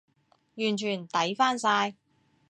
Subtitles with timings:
[0.55, 1.95] 完全抵返晒